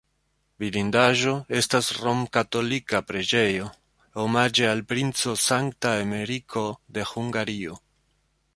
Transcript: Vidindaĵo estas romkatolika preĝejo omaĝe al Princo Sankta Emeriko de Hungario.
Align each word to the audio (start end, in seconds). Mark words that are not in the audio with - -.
Vidindaĵo 0.61 1.33
estas 1.57 1.89
romkatolika 1.97 3.01
preĝejo 3.11 3.67
omaĝe 4.25 4.67
al 4.73 4.81
Princo 4.93 5.37
Sankta 5.45 5.95
Emeriko 6.07 6.65
de 6.99 7.09
Hungario. 7.13 7.79